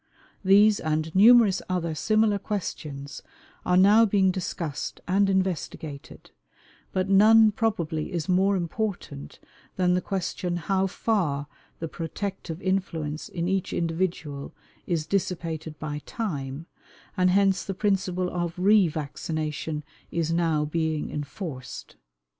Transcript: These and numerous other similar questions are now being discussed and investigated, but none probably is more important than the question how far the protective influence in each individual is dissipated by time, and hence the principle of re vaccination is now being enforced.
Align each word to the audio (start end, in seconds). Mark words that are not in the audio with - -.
These 0.43 0.79
and 0.79 1.13
numerous 1.13 1.61
other 1.69 1.93
similar 1.93 2.39
questions 2.39 3.21
are 3.63 3.77
now 3.77 4.03
being 4.03 4.31
discussed 4.31 4.99
and 5.07 5.29
investigated, 5.29 6.31
but 6.91 7.07
none 7.07 7.51
probably 7.51 8.11
is 8.11 8.27
more 8.27 8.55
important 8.55 9.37
than 9.75 9.93
the 9.93 10.01
question 10.01 10.57
how 10.57 10.87
far 10.87 11.45
the 11.77 11.87
protective 11.87 12.59
influence 12.63 13.29
in 13.29 13.47
each 13.47 13.73
individual 13.73 14.55
is 14.87 15.05
dissipated 15.05 15.77
by 15.77 16.01
time, 16.07 16.65
and 17.15 17.29
hence 17.29 17.63
the 17.63 17.75
principle 17.75 18.31
of 18.31 18.57
re 18.57 18.87
vaccination 18.87 19.83
is 20.09 20.33
now 20.33 20.65
being 20.65 21.11
enforced. 21.11 21.95